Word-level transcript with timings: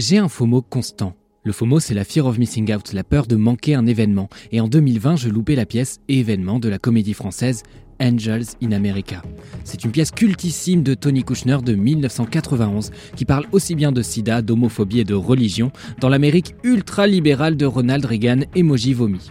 J'ai 0.00 0.16
un 0.16 0.30
FOMO 0.30 0.62
constant. 0.62 1.14
Le 1.44 1.52
FOMO, 1.52 1.78
c'est 1.78 1.92
la 1.92 2.04
fear 2.04 2.24
of 2.24 2.38
missing 2.38 2.74
out, 2.74 2.94
la 2.94 3.04
peur 3.04 3.26
de 3.26 3.36
manquer 3.36 3.74
un 3.74 3.84
événement. 3.84 4.30
Et 4.50 4.58
en 4.58 4.66
2020, 4.66 5.16
je 5.16 5.28
loupais 5.28 5.54
la 5.54 5.66
pièce 5.66 6.00
événement 6.08 6.58
de 6.58 6.70
la 6.70 6.78
comédie 6.78 7.12
française 7.12 7.64
Angels 8.00 8.46
in 8.62 8.72
America. 8.72 9.20
C'est 9.62 9.84
une 9.84 9.90
pièce 9.90 10.10
cultissime 10.10 10.82
de 10.82 10.94
Tony 10.94 11.22
Kushner 11.22 11.58
de 11.62 11.74
1991 11.74 12.92
qui 13.14 13.26
parle 13.26 13.44
aussi 13.52 13.74
bien 13.74 13.92
de 13.92 14.00
sida, 14.00 14.40
d'homophobie 14.40 15.00
et 15.00 15.04
de 15.04 15.12
religion 15.12 15.70
dans 16.00 16.08
l'Amérique 16.08 16.54
ultra-libérale 16.64 17.58
de 17.58 17.66
Ronald 17.66 18.06
Reagan, 18.06 18.40
emoji 18.54 18.94
vomi. 18.94 19.30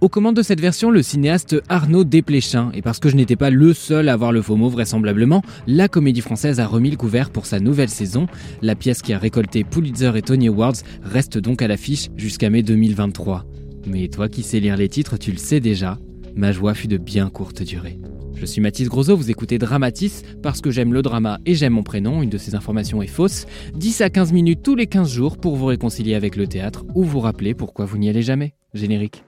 Aux 0.00 0.08
commandes 0.08 0.36
de 0.36 0.42
cette 0.42 0.62
version, 0.62 0.90
le 0.90 1.02
cinéaste 1.02 1.56
Arnaud 1.68 2.04
Desplechin, 2.04 2.70
et 2.72 2.80
parce 2.80 3.00
que 3.00 3.10
je 3.10 3.16
n'étais 3.16 3.36
pas 3.36 3.50
le 3.50 3.74
seul 3.74 4.08
à 4.08 4.14
avoir 4.14 4.32
le 4.32 4.40
faux 4.40 4.56
mot 4.56 4.70
vraisemblablement, 4.70 5.42
la 5.66 5.88
comédie 5.88 6.22
française 6.22 6.58
a 6.58 6.66
remis 6.66 6.90
le 6.90 6.96
couvert 6.96 7.28
pour 7.28 7.44
sa 7.44 7.60
nouvelle 7.60 7.90
saison. 7.90 8.26
La 8.62 8.74
pièce 8.74 9.02
qui 9.02 9.12
a 9.12 9.18
récolté 9.18 9.62
Pulitzer 9.62 10.12
et 10.16 10.22
Tony 10.22 10.48
Awards 10.48 10.76
reste 11.02 11.36
donc 11.36 11.60
à 11.60 11.68
l'affiche 11.68 12.08
jusqu'à 12.16 12.48
mai 12.48 12.62
2023. 12.62 13.44
Mais 13.86 14.08
toi 14.08 14.30
qui 14.30 14.42
sais 14.42 14.58
lire 14.58 14.78
les 14.78 14.88
titres, 14.88 15.18
tu 15.18 15.32
le 15.32 15.36
sais 15.36 15.60
déjà, 15.60 15.98
ma 16.34 16.50
joie 16.50 16.72
fut 16.72 16.88
de 16.88 16.96
bien 16.96 17.28
courte 17.28 17.62
durée. 17.62 17.98
Je 18.36 18.46
suis 18.46 18.62
Mathis 18.62 18.88
Grosso, 18.88 19.14
vous 19.14 19.30
écoutez 19.30 19.58
Dramatis 19.58 20.22
parce 20.42 20.62
que 20.62 20.70
j'aime 20.70 20.94
le 20.94 21.02
drama 21.02 21.40
et 21.44 21.54
j'aime 21.54 21.74
mon 21.74 21.82
prénom, 21.82 22.22
une 22.22 22.30
de 22.30 22.38
ces 22.38 22.54
informations 22.54 23.02
est 23.02 23.06
fausse. 23.06 23.44
10 23.74 24.00
à 24.00 24.08
15 24.08 24.32
minutes 24.32 24.62
tous 24.62 24.76
les 24.76 24.86
15 24.86 25.12
jours 25.12 25.36
pour 25.36 25.56
vous 25.56 25.66
réconcilier 25.66 26.14
avec 26.14 26.36
le 26.36 26.46
théâtre 26.46 26.86
ou 26.94 27.04
vous 27.04 27.20
rappeler 27.20 27.52
pourquoi 27.52 27.84
vous 27.84 27.98
n'y 27.98 28.08
allez 28.08 28.22
jamais. 28.22 28.54
Générique. 28.72 29.24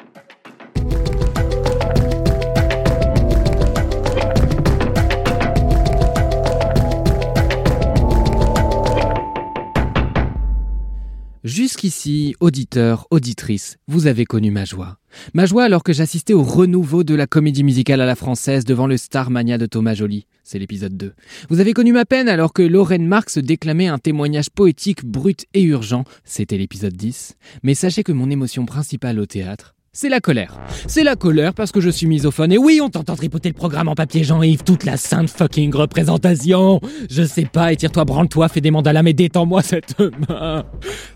Jusqu'ici, 11.44 12.36
auditeurs, 12.38 13.08
auditrices, 13.10 13.76
vous 13.88 14.06
avez 14.06 14.24
connu 14.24 14.52
ma 14.52 14.64
joie. 14.64 14.98
Ma 15.34 15.44
joie 15.44 15.64
alors 15.64 15.82
que 15.82 15.92
j'assistais 15.92 16.34
au 16.34 16.44
renouveau 16.44 17.02
de 17.02 17.16
la 17.16 17.26
comédie 17.26 17.64
musicale 17.64 18.00
à 18.00 18.06
la 18.06 18.14
française 18.14 18.64
devant 18.64 18.86
le 18.86 18.96
Starmania 18.96 19.58
de 19.58 19.66
Thomas 19.66 19.94
Joly. 19.94 20.28
C'est 20.44 20.60
l'épisode 20.60 20.96
2. 20.96 21.12
Vous 21.50 21.58
avez 21.58 21.72
connu 21.72 21.92
ma 21.92 22.04
peine 22.04 22.28
alors 22.28 22.52
que 22.52 22.62
Lorraine 22.62 23.08
Marx 23.08 23.38
déclamait 23.38 23.88
un 23.88 23.98
témoignage 23.98 24.50
poétique 24.50 25.04
brut 25.04 25.46
et 25.52 25.62
urgent. 25.62 26.04
C'était 26.22 26.58
l'épisode 26.58 26.96
10. 26.96 27.34
Mais 27.64 27.74
sachez 27.74 28.04
que 28.04 28.12
mon 28.12 28.30
émotion 28.30 28.64
principale 28.64 29.18
au 29.18 29.26
théâtre, 29.26 29.74
c'est 29.94 30.08
la 30.08 30.20
colère. 30.20 30.58
C'est 30.86 31.04
la 31.04 31.16
colère 31.16 31.52
parce 31.52 31.70
que 31.70 31.82
je 31.82 31.90
suis 31.90 32.06
misophone. 32.06 32.50
Et 32.50 32.56
oui, 32.56 32.80
on 32.82 32.88
t'entend 32.88 33.14
tripoter 33.14 33.50
le 33.50 33.54
programme 33.54 33.88
en 33.88 33.94
papier 33.94 34.24
Jean-Yves, 34.24 34.62
toute 34.64 34.84
la 34.84 34.96
sainte 34.96 35.28
fucking 35.28 35.74
représentation. 35.74 36.80
Je 37.10 37.22
sais 37.22 37.44
pas, 37.44 37.74
étire-toi, 37.74 38.06
branle-toi, 38.06 38.48
fais 38.48 38.62
des 38.62 38.70
mandalas, 38.70 39.02
mais 39.02 39.12
détends-moi 39.12 39.60
cette 39.60 39.94
main. 40.30 40.64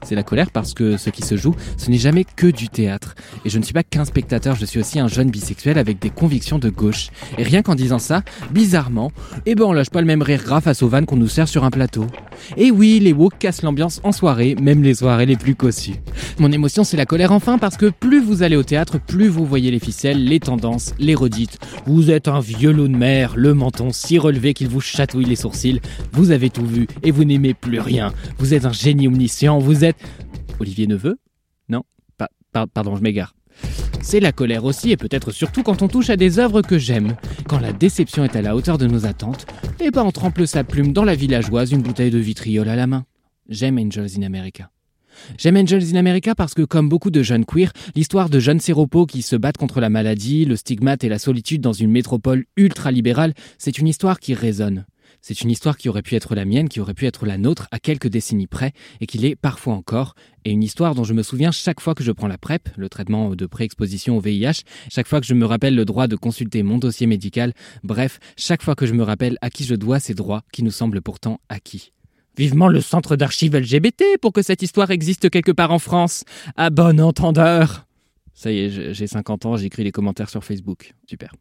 C'est 0.04 0.14
la 0.14 0.22
colère 0.22 0.50
parce 0.50 0.74
que 0.74 0.98
ce 0.98 1.08
qui 1.08 1.22
se 1.22 1.38
joue, 1.38 1.54
ce 1.78 1.91
n'est 1.91 1.97
jamais 1.97 2.24
que 2.24 2.48
du 2.48 2.69
théâtre. 2.69 3.14
Et 3.47 3.48
je 3.48 3.58
ne 3.58 3.64
suis 3.64 3.72
pas 3.72 3.82
qu'un 3.82 4.04
spectateur, 4.04 4.56
je 4.56 4.66
suis 4.66 4.78
aussi 4.78 5.00
un 5.00 5.08
jeune 5.08 5.31
bisexuel 5.31 5.78
avec 5.78 5.98
des 5.98 6.10
convictions 6.10 6.58
de 6.58 6.69
gauche. 6.69 7.08
Et 7.38 7.44
rien 7.44 7.62
qu'en 7.62 7.76
disant 7.76 7.98
ça, 7.98 8.25
bizarrement, 8.50 9.10
eh 9.47 9.54
ben 9.54 9.64
on 9.64 9.72
lâche 9.72 9.91
pas 9.91 10.03
le 10.03 10.06
même 10.06 10.20
rire 10.20 10.44
gras 10.44 10.60
face 10.60 10.82
aux 10.82 10.88
vannes 10.88 11.06
qu'on 11.06 11.16
nous 11.16 11.28
sert 11.28 11.48
sur 11.48 11.64
un 11.64 11.70
plateau. 11.70 12.06
Et 12.56 12.70
oui, 12.70 12.98
les 13.00 13.12
woke 13.12 13.38
cassent 13.38 13.62
l'ambiance 13.62 14.00
en 14.04 14.12
soirée, 14.12 14.54
même 14.60 14.82
les 14.82 14.94
soirées 14.94 15.26
les 15.26 15.36
plus 15.36 15.54
cossues. 15.54 15.97
Mon 16.38 16.52
émotion, 16.52 16.84
c'est 16.84 16.97
la 16.97 17.06
colère 17.06 17.32
enfin 17.32 17.58
parce 17.58 17.76
que 17.76 17.86
plus 17.86 18.20
vous 18.20 18.42
allez 18.42 18.56
au 18.56 18.62
théâtre, 18.62 18.98
plus 18.98 19.28
vous 19.28 19.47
voyez 19.47 19.70
les 19.70 19.78
ficelles, 19.78 20.24
les 20.24 20.41
tendances, 20.41 20.94
les 20.98 21.14
redites. 21.14 21.58
Vous 21.86 22.10
êtes 22.10 22.28
un 22.28 22.41
vieux 22.41 22.72
loup 22.72 22.88
de 22.88 22.96
mer, 22.96 23.34
le 23.36 23.54
menton 23.54 23.91
si 23.92 24.19
relevé 24.19 24.54
qu'il 24.54 24.69
vous 24.69 24.80
chatouille 24.80 25.25
les 25.25 25.36
sourcils. 25.36 25.80
Vous 26.12 26.30
avez 26.30 26.50
tout 26.50 26.66
vu 26.66 26.86
et 27.02 27.10
vous 27.10 27.25
n'aimez 27.25 27.54
plus 27.54 27.80
rien. 27.80 28.12
Vous 28.38 28.54
êtes 28.54 28.64
un 28.64 28.72
génie 28.72 29.08
omniscient, 29.08 29.58
vous 29.58 29.84
êtes... 29.84 29.96
Olivier 30.60 30.86
Neveu? 30.86 31.19
Non? 31.69 31.82
Pardon, 32.52 32.96
je 32.96 33.02
m'égare. 33.02 33.34
C'est 34.02 34.20
la 34.20 34.32
colère 34.32 34.64
aussi, 34.64 34.90
et 34.92 34.96
peut-être 34.96 35.32
surtout 35.32 35.62
quand 35.62 35.82
on 35.82 35.88
touche 35.88 36.10
à 36.10 36.16
des 36.16 36.38
œuvres 36.38 36.62
que 36.62 36.78
j'aime. 36.78 37.16
Quand 37.48 37.58
la 37.58 37.72
déception 37.72 38.24
est 38.24 38.36
à 38.36 38.42
la 38.42 38.54
hauteur 38.54 38.78
de 38.78 38.86
nos 38.86 39.06
attentes, 39.06 39.46
et 39.80 39.90
ben 39.90 40.04
on 40.04 40.12
trempe 40.12 40.44
sa 40.44 40.64
plume 40.64 40.92
dans 40.92 41.04
la 41.04 41.14
villageoise, 41.14 41.72
une 41.72 41.82
bouteille 41.82 42.10
de 42.10 42.18
vitriol 42.18 42.68
à 42.68 42.76
la 42.76 42.86
main. 42.86 43.04
J'aime 43.48 43.78
Angels 43.78 44.18
in 44.18 44.22
America. 44.22 44.70
J'aime 45.38 45.56
Angels 45.56 45.94
in 45.94 45.96
America 45.96 46.34
parce 46.34 46.54
que, 46.54 46.62
comme 46.62 46.88
beaucoup 46.88 47.10
de 47.10 47.22
jeunes 47.22 47.44
queers, 47.44 47.72
l'histoire 47.94 48.28
de 48.28 48.38
jeunes 48.38 48.60
séropos 48.60 49.06
qui 49.06 49.22
se 49.22 49.36
battent 49.36 49.56
contre 49.56 49.80
la 49.80 49.90
maladie, 49.90 50.44
le 50.44 50.56
stigmate 50.56 51.04
et 51.04 51.08
la 51.08 51.18
solitude 51.18 51.60
dans 51.60 51.72
une 51.72 51.90
métropole 51.90 52.44
ultra-libérale, 52.56 53.34
c'est 53.58 53.78
une 53.78 53.88
histoire 53.88 54.20
qui 54.20 54.34
résonne. 54.34 54.84
C'est 55.28 55.41
une 55.41 55.50
histoire 55.50 55.76
qui 55.76 55.88
aurait 55.88 56.03
pu 56.03 56.14
être 56.14 56.37
la 56.37 56.44
mienne, 56.44 56.69
qui 56.69 56.78
aurait 56.78 56.94
pu 56.94 57.04
être 57.04 57.26
la 57.26 57.37
nôtre 57.37 57.66
à 57.72 57.81
quelques 57.81 58.06
décennies 58.06 58.47
près, 58.47 58.70
et 59.00 59.06
qui 59.06 59.19
l'est 59.19 59.34
parfois 59.34 59.75
encore, 59.75 60.14
et 60.44 60.53
une 60.53 60.62
histoire 60.62 60.94
dont 60.94 61.03
je 61.03 61.14
me 61.14 61.25
souviens 61.25 61.50
chaque 61.50 61.81
fois 61.81 61.97
que 61.97 62.04
je 62.04 62.12
prends 62.12 62.28
la 62.28 62.38
PrEP, 62.38 62.69
le 62.76 62.88
traitement 62.88 63.34
de 63.34 63.47
pré-exposition 63.47 64.16
au 64.16 64.20
VIH, 64.20 64.62
chaque 64.88 65.09
fois 65.09 65.20
que 65.20 65.26
je 65.26 65.34
me 65.34 65.44
rappelle 65.44 65.75
le 65.75 65.84
droit 65.84 66.06
de 66.06 66.14
consulter 66.14 66.62
mon 66.62 66.78
dossier 66.78 67.09
médical, 67.09 67.54
bref, 67.82 68.20
chaque 68.37 68.62
fois 68.62 68.76
que 68.76 68.87
je 68.87 68.92
me 68.92 69.03
rappelle 69.03 69.37
à 69.41 69.50
qui 69.50 69.64
je 69.64 69.75
dois 69.75 69.98
ces 69.98 70.14
droits 70.14 70.44
qui 70.53 70.62
nous 70.62 70.70
semblent 70.70 71.03
pourtant 71.03 71.41
acquis. 71.48 71.91
Vivement 72.37 72.69
le 72.69 72.81
centre 72.81 73.16
d'archives 73.16 73.56
LGBT 73.56 74.20
pour 74.22 74.32
que 74.32 74.43
cette 74.43 74.62
histoire 74.62 74.93
existe 74.93 75.28
quelque 75.28 75.50
part 75.50 75.72
en 75.72 75.81
France. 75.81 76.22
À 76.54 76.70
bon 76.70 77.00
entendeur. 77.00 77.88
Ça 78.32 78.53
y 78.53 78.60
est, 78.60 78.94
j'ai 78.94 79.06
50 79.08 79.44
ans, 79.47 79.56
j'écris 79.56 79.82
les 79.82 79.91
commentaires 79.91 80.31
sur 80.31 80.44
Facebook. 80.44 80.94
Super. 81.08 81.32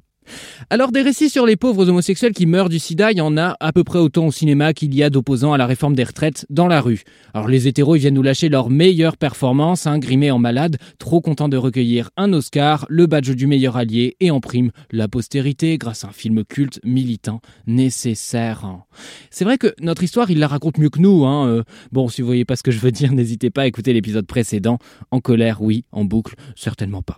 Alors 0.70 0.92
des 0.92 1.02
récits 1.02 1.30
sur 1.30 1.46
les 1.46 1.56
pauvres 1.56 1.90
homosexuels 1.90 2.34
qui 2.34 2.46
meurent 2.46 2.70
du 2.70 2.80
sida, 2.80 3.12
il 3.12 3.18
y 3.18 3.22
en 3.22 3.38
a 3.38 3.56
à 3.60 3.72
peu 3.72 3.84
près 3.84 4.00
autant 4.00 4.28
au 4.28 4.32
cinéma 4.32 4.74
qu'il 4.74 4.94
y 4.96 5.04
a 5.04 5.10
d'opposants 5.10 5.54
à 5.54 5.58
la 5.58 5.66
réforme 5.66 5.96
des 5.96 6.04
retraites 6.04 6.46
dans 6.50 6.68
la 6.68 6.82
rue. 6.82 7.04
Alors 7.34 7.48
les 7.48 7.68
hétéros, 7.68 7.96
ils 7.96 8.00
viennent 8.00 8.16
nous 8.16 8.24
lâcher 8.24 8.50
leur 8.50 8.70
meilleure 8.70 9.18
performance, 9.18 9.88
hein, 9.88 10.00
grimés 10.00 10.32
en 10.32 10.40
malade, 10.40 10.78
trop 11.00 11.22
contents 11.22 11.50
de 11.50 11.58
recueillir 11.58 12.10
un 12.18 12.34
Oscar, 12.34 12.86
le 12.90 13.06
badge 13.06 13.32
du 13.32 13.48
meilleur 13.48 13.78
allié 13.78 14.16
et 14.20 14.32
en 14.32 14.40
prime 14.40 14.72
la 14.92 15.08
postérité 15.08 15.78
grâce 15.78 16.04
à 16.04 16.10
un 16.10 16.12
film 16.12 16.44
culte 16.44 16.80
militant 16.84 17.42
nécessaire. 17.68 18.66
C'est 19.30 19.46
vrai 19.46 19.58
que 19.58 19.74
notre 19.80 20.04
histoire, 20.04 20.32
il 20.32 20.40
la 20.40 20.48
raconte 20.48 20.78
mieux 20.78 20.90
que 20.90 21.00
nous. 21.00 21.26
Hein. 21.26 21.48
Euh, 21.48 21.64
bon, 21.92 22.08
si 22.08 22.22
vous 22.22 22.28
voyez 22.28 22.46
pas 22.46 22.56
ce 22.56 22.64
que 22.64 22.72
je 22.72 22.80
veux 22.80 22.92
dire, 22.92 23.12
n'hésitez 23.14 23.50
pas 23.50 23.64
à 23.64 23.68
écouter 23.68 23.94
l'épisode 23.94 24.26
précédent. 24.26 24.80
En 25.12 25.20
colère, 25.20 25.62
oui, 25.62 25.86
en 25.92 26.06
boucle, 26.06 26.36
certainement 26.56 27.02
pas. 27.02 27.16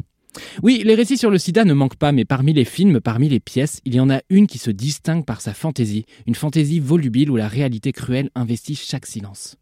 Oui, 0.64 0.82
les 0.84 0.96
récits 0.96 1.18
sur 1.18 1.30
le 1.30 1.38
sida 1.38 1.66
ne 1.66 1.74
manquent 1.74 1.96
pas, 1.96 2.12
mais 2.12 2.26
parmi 2.26 2.54
les 2.54 2.66
films, 2.66 3.00
parmi 3.00 3.30
les 3.30 3.40
pièces, 3.40 3.82
il 3.86 3.96
y 3.96 4.00
en 4.00 4.10
a 4.10 4.22
une 4.30 4.48
qui 4.48 4.58
se 4.58 4.72
distingue 4.72 5.26
par 5.26 5.42
sa 5.42 5.54
fantaisie, 5.54 6.06
une 6.26 6.36
fantaisie 6.36 6.80
volubile 6.80 7.32
où 7.32 7.36
la 7.36 7.48
réalité 7.48 7.92
cruelle 7.92 8.30
investit 8.36 8.76
chaque 8.76 9.06
silence. 9.06 9.58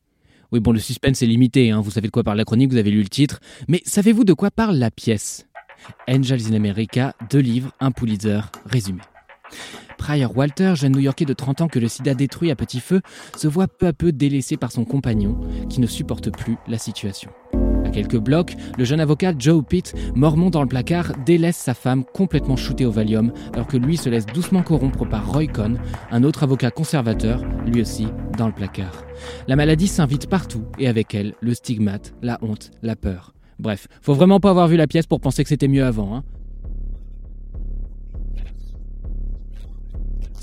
Oui, 0.51 0.59
bon, 0.59 0.71
le 0.71 0.79
suspense 0.79 1.21
est 1.21 1.27
limité, 1.27 1.71
hein, 1.71 1.81
vous 1.81 1.91
savez 1.91 2.07
de 2.07 2.11
quoi 2.11 2.23
parle 2.23 2.37
la 2.37 2.45
chronique, 2.45 2.71
vous 2.71 2.77
avez 2.77 2.91
lu 2.91 3.01
le 3.01 3.09
titre, 3.09 3.39
mais 3.67 3.81
savez-vous 3.85 4.23
de 4.23 4.33
quoi 4.33 4.51
parle 4.51 4.77
la 4.77 4.91
pièce? 4.91 5.47
Angels 6.07 6.47
in 6.49 6.53
America, 6.53 7.13
deux 7.29 7.39
livres, 7.39 7.71
un 7.79 7.91
Pulitzer, 7.91 8.41
résumé. 8.65 9.01
Pryor 9.97 10.35
Walter, 10.35 10.73
jeune 10.75 10.93
New-Yorkais 10.93 11.25
de 11.25 11.33
30 11.33 11.61
ans 11.61 11.67
que 11.67 11.79
le 11.79 11.87
sida 11.87 12.13
détruit 12.13 12.51
à 12.51 12.55
petit 12.55 12.79
feu, 12.79 13.01
se 13.35 13.47
voit 13.47 13.67
peu 13.67 13.87
à 13.87 13.93
peu 13.93 14.11
délaissé 14.11 14.57
par 14.57 14.71
son 14.71 14.85
compagnon 14.85 15.39
qui 15.69 15.81
ne 15.81 15.87
supporte 15.87 16.31
plus 16.31 16.57
la 16.67 16.77
situation. 16.77 17.31
Quelques 17.95 18.19
blocs, 18.19 18.57
le 18.77 18.83
jeune 18.83 18.99
avocat 18.99 19.33
Joe 19.39 19.63
Pitt, 19.63 19.95
mormon 20.15 20.49
dans 20.49 20.61
le 20.61 20.67
placard, 20.67 21.13
délaisse 21.25 21.55
sa 21.55 21.73
femme 21.73 22.03
complètement 22.03 22.57
shootée 22.57 22.85
au 22.85 22.91
Valium, 22.91 23.31
alors 23.53 23.67
que 23.67 23.77
lui 23.77 23.95
se 23.95 24.09
laisse 24.09 24.25
doucement 24.25 24.63
corrompre 24.63 25.07
par 25.07 25.31
Roy 25.31 25.47
Cohn, 25.47 25.79
un 26.11 26.23
autre 26.25 26.43
avocat 26.43 26.71
conservateur, 26.71 27.41
lui 27.65 27.79
aussi 27.79 28.07
dans 28.37 28.47
le 28.47 28.53
placard. 28.53 29.05
La 29.47 29.55
maladie 29.55 29.87
s'invite 29.87 30.27
partout, 30.27 30.65
et 30.77 30.89
avec 30.89 31.15
elle, 31.15 31.35
le 31.39 31.53
stigmate, 31.53 32.13
la 32.21 32.37
honte, 32.41 32.71
la 32.81 32.97
peur. 32.97 33.33
Bref, 33.59 33.87
faut 34.01 34.13
vraiment 34.13 34.41
pas 34.41 34.49
avoir 34.49 34.67
vu 34.67 34.75
la 34.75 34.87
pièce 34.87 35.07
pour 35.07 35.21
penser 35.21 35.43
que 35.43 35.49
c'était 35.49 35.69
mieux 35.69 35.85
avant. 35.85 36.17
Hein. 36.17 36.23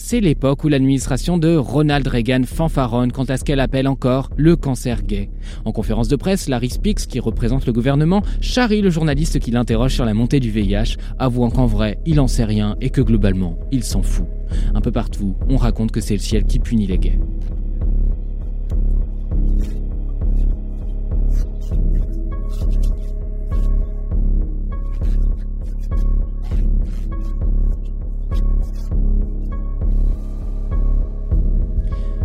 C'est 0.04 0.20
l'époque 0.20 0.64
où 0.64 0.68
l'administration 0.68 1.38
de 1.38 1.54
Ronald 1.56 2.08
Reagan 2.08 2.42
fanfaronne 2.44 3.12
quant 3.12 3.24
à 3.24 3.36
ce 3.36 3.44
qu'elle 3.44 3.60
appelle 3.60 3.86
encore 3.86 4.30
le 4.36 4.56
cancer 4.56 5.04
gay. 5.04 5.30
En 5.64 5.70
conférence 5.70 6.08
de 6.08 6.16
presse, 6.16 6.48
Larry 6.48 6.70
Speaks, 6.70 7.06
qui 7.06 7.20
représente 7.20 7.66
le 7.66 7.72
gouvernement, 7.72 8.22
charrie 8.40 8.82
le 8.82 8.90
journaliste 8.90 9.38
qui 9.38 9.52
l'interroge 9.52 9.94
sur 9.94 10.04
la 10.04 10.12
montée 10.12 10.40
du 10.40 10.50
VIH, 10.50 10.96
avouant 11.20 11.50
qu'en 11.50 11.66
vrai, 11.66 11.98
il 12.04 12.18
en 12.18 12.26
sait 12.26 12.44
rien 12.44 12.76
et 12.80 12.90
que 12.90 13.00
globalement, 13.00 13.56
il 13.70 13.84
s'en 13.84 14.02
fout. 14.02 14.26
Un 14.74 14.80
peu 14.80 14.90
partout, 14.90 15.36
on 15.48 15.56
raconte 15.56 15.92
que 15.92 16.00
c'est 16.00 16.14
le 16.14 16.20
ciel 16.20 16.44
qui 16.44 16.58
punit 16.58 16.88
les 16.88 16.98
gays. 16.98 17.20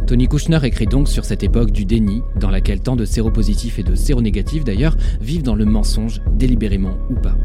Tony 0.08 0.30
Kushner 0.30 0.60
écrit 0.64 0.86
donc 0.86 1.10
sur 1.10 1.26
cette 1.26 1.44
époque 1.44 1.72
du 1.72 1.84
déni, 1.84 2.24
dans 2.40 2.50
laquelle 2.50 2.80
tant 2.80 2.96
de 2.96 3.04
séropositifs 3.04 3.78
et 3.78 3.84
de 3.84 3.94
séronégatifs 3.94 4.64
d'ailleurs 4.64 4.96
vivent 5.20 5.44
dans 5.44 5.54
le 5.54 5.66
mensonge, 5.66 6.22
délibérément 6.32 6.98
ou 7.10 7.16
pas. 7.16 7.36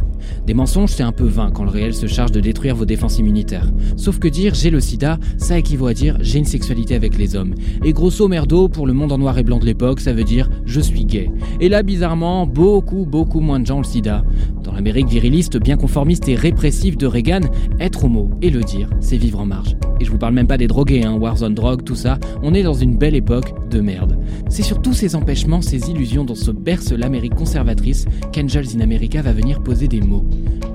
Des 0.46 0.54
mensonges, 0.54 0.90
c'est 0.90 1.02
un 1.02 1.12
peu 1.12 1.26
vain 1.26 1.50
quand 1.52 1.64
le 1.64 1.70
réel 1.70 1.94
se 1.94 2.06
charge 2.06 2.32
de 2.32 2.40
détruire 2.40 2.76
vos 2.76 2.84
défenses 2.84 3.18
immunitaires. 3.18 3.70
Sauf 3.96 4.18
que 4.18 4.28
dire 4.28 4.54
j'ai 4.54 4.70
le 4.70 4.80
sida, 4.80 5.18
ça 5.36 5.58
équivaut 5.58 5.86
à 5.86 5.94
dire 5.94 6.16
j'ai 6.20 6.38
une 6.38 6.44
sexualité 6.44 6.94
avec 6.94 7.16
les 7.18 7.36
hommes. 7.36 7.54
Et 7.84 7.92
grosso 7.92 8.26
merdo, 8.28 8.68
pour 8.68 8.86
le 8.86 8.92
monde 8.92 9.12
en 9.12 9.18
noir 9.18 9.38
et 9.38 9.42
blanc 9.42 9.58
de 9.58 9.66
l'époque, 9.66 10.00
ça 10.00 10.12
veut 10.12 10.24
dire 10.24 10.50
je 10.64 10.80
suis 10.80 11.04
gay. 11.04 11.30
Et 11.60 11.68
là, 11.68 11.82
bizarrement, 11.82 12.46
beaucoup, 12.46 13.06
beaucoup 13.06 13.40
moins 13.40 13.60
de 13.60 13.66
gens 13.66 13.78
le 13.78 13.84
sida. 13.84 14.24
Dans 14.62 14.72
l'Amérique 14.72 15.08
viriliste, 15.08 15.58
bien 15.58 15.76
conformiste 15.76 16.28
et 16.28 16.34
répressive 16.34 16.96
de 16.96 17.06
Reagan, 17.06 17.40
être 17.80 18.04
homo 18.04 18.30
et 18.42 18.50
le 18.50 18.60
dire, 18.60 18.88
c'est 19.00 19.16
vivre 19.16 19.40
en 19.40 19.46
marge. 19.46 19.76
Et 20.00 20.04
je 20.04 20.10
vous 20.10 20.18
parle 20.18 20.34
même 20.34 20.46
pas 20.46 20.58
des 20.58 20.66
drogués, 20.66 21.04
hein, 21.04 21.14
Warzone 21.14 21.54
Drogue, 21.54 21.84
tout 21.84 21.94
ça, 21.94 22.18
on 22.42 22.54
est 22.54 22.62
dans 22.62 22.74
une 22.74 22.96
belle 22.96 23.14
époque 23.14 23.54
de 23.70 23.80
merde. 23.80 24.18
C'est 24.48 24.62
sur 24.62 24.82
tous 24.82 24.94
ces 24.94 25.14
empêchements, 25.14 25.62
ces 25.62 25.90
illusions 25.90 26.24
dont 26.24 26.34
se 26.34 26.50
berce 26.50 26.92
l'Amérique 26.92 27.34
conservatrice 27.34 28.06
qu'Angels 28.32 28.76
in 28.76 28.80
America 28.80 29.22
va 29.22 29.32
venir 29.32 29.62
poser 29.62 29.88
des 29.88 30.00
mots. 30.00 30.11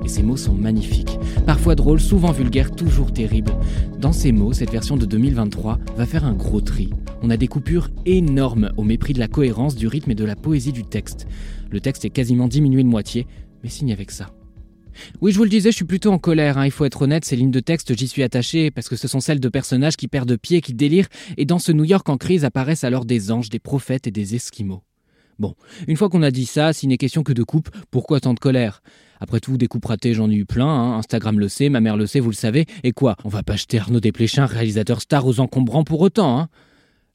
Et 0.06 0.10
ces 0.10 0.24
mots 0.24 0.38
sont 0.38 0.54
magnifiques, 0.54 1.18
parfois 1.46 1.76
drôles, 1.76 2.00
souvent 2.00 2.32
vulgaires, 2.32 2.72
toujours 2.72 3.12
terribles. 3.12 3.54
Dans 4.00 4.14
ces 4.14 4.32
mots, 4.32 4.54
cette 4.54 4.72
version 4.72 4.96
de 4.96 5.06
2023 5.06 5.80
va 5.96 6.06
faire 6.06 6.26
un 6.26 6.34
gros 6.34 6.62
tri. 6.62 6.90
On 7.22 7.30
a 7.30 7.38
des 7.38 7.48
coupures 7.48 7.90
énormes 8.06 8.72
au 8.78 8.84
mépris 8.84 9.14
de 9.14 9.20
la 9.20 9.28
cohérence, 9.28 9.76
du 9.76 9.88
rythme 9.88 10.12
et 10.12 10.16
de 10.16 10.26
la 10.26 10.36
poésie 10.36 10.72
du 10.72 10.84
texte. 10.84 11.28
Le 11.70 11.82
texte 11.82 12.06
est 12.06 12.10
quasiment 12.10 12.48
diminué 12.48 12.84
de 12.84 12.88
moitié, 12.88 13.28
mais 13.64 13.70
signe 13.70 13.92
avec 13.92 14.12
ça. 14.12 14.32
Oui, 15.22 15.32
je 15.32 15.38
vous 15.38 15.44
le 15.44 15.50
disais, 15.50 15.72
je 15.72 15.76
suis 15.76 15.86
plutôt 15.86 16.12
en 16.12 16.20
colère, 16.20 16.58
hein. 16.58 16.66
il 16.66 16.72
faut 16.72 16.86
être 16.86 17.02
honnête, 17.02 17.26
ces 17.26 17.36
lignes 17.36 17.52
de 17.52 17.60
texte, 17.60 17.96
j'y 17.98 18.08
suis 18.08 18.24
attaché, 18.24 18.72
parce 18.72 18.90
que 18.90 18.96
ce 18.96 19.08
sont 19.08 19.20
celles 19.20 19.40
de 19.40 19.50
personnages 19.50 19.98
qui 19.98 20.08
perdent 20.08 20.38
pied, 20.38 20.62
qui 20.62 20.74
délirent, 20.74 21.10
et 21.38 21.46
dans 21.46 21.60
ce 21.60 21.72
New 21.72 21.84
York 21.84 22.08
en 22.10 22.18
crise 22.18 22.46
apparaissent 22.46 22.84
alors 22.84 23.06
des 23.06 23.32
anges, 23.32 23.50
des 23.50 23.60
prophètes 23.60 24.08
et 24.08 24.12
des 24.12 24.36
esquimaux. 24.36 24.84
Bon, 25.40 25.56
une 25.88 25.98
fois 25.98 26.10
qu'on 26.10 26.24
a 26.24 26.32
dit 26.32 26.46
ça, 26.46 26.74
s'il 26.74 26.90
n'est 26.90 26.98
question 26.98 27.24
que 27.24 27.34
de 27.34 27.44
coupe, 27.44 27.70
pourquoi 27.92 28.20
tant 28.20 28.34
de 28.34 28.40
colère? 28.40 28.82
Après 29.20 29.40
tout, 29.40 29.58
des 29.58 29.68
coupes 29.68 29.86
ratées, 29.86 30.14
j'en 30.14 30.30
ai 30.30 30.36
eu 30.36 30.46
plein, 30.46 30.68
hein. 30.68 30.98
Instagram 30.98 31.40
le 31.40 31.48
sait, 31.48 31.70
ma 31.70 31.80
mère 31.80 31.98
le 31.98 32.08
sait, 32.08 32.20
vous 32.20 32.30
le 32.30 32.36
savez, 32.36 32.66
et 32.84 32.92
quoi? 32.92 33.16
On 33.24 33.30
va 33.30 33.44
pas 33.44 33.56
jeter 33.56 33.80
Arnaud 33.80 34.00
Desplechin, 34.00 34.46
réalisateur 34.46 35.02
star 35.02 35.26
aux 35.26 35.40
encombrants 35.40 35.84
pour 35.84 36.02
autant, 36.02 36.40
hein. 36.40 36.50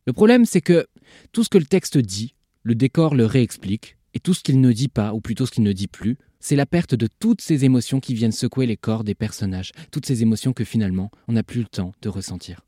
Le 0.07 0.13
problème, 0.13 0.45
c'est 0.45 0.61
que 0.61 0.87
tout 1.33 1.45
ce 1.45 1.49
que 1.49 1.59
le 1.59 1.67
texte 1.67 1.99
dit, 1.99 2.35
le 2.63 2.75
décor 2.75 3.15
le 3.15 3.27
réexplique, 3.27 3.97
et 4.15 4.21
tout 4.21 4.35
ce 4.35 4.43
qu'il 4.43 4.61
ne 4.61 4.73
dit 4.73 4.89
pas, 4.89 5.15
ou 5.15 5.21
plutôt 5.21 5.47
ce 5.47 5.53
qu'il 5.53 5.65
ne 5.65 5.73
dit 5.73 5.89
plus, 5.89 6.17
c'est 6.41 6.57
la 6.57 6.67
perte 6.67 6.95
de 6.95 7.09
toutes 7.21 7.41
ces 7.41 7.65
émotions 7.65 8.01
qui 8.01 8.15
viennent 8.15 8.33
secouer 8.33 8.67
les 8.67 8.77
corps 8.77 9.05
des 9.05 9.15
personnages, 9.15 9.71
toutes 9.93 10.07
ces 10.07 10.23
émotions 10.23 10.53
que 10.53 10.65
finalement 10.65 11.11
on 11.29 11.35
n'a 11.35 11.45
plus 11.45 11.61
le 11.61 11.69
temps 11.69 11.93
de 12.03 12.09
ressentir. 12.09 12.63